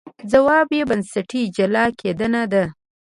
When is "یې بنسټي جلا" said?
0.77-1.85